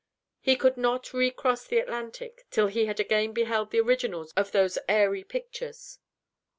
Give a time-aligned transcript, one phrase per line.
[0.39, 4.79] He could not recross the Atlantic, till he had again beheld the originals of those
[4.89, 5.99] airy pictures.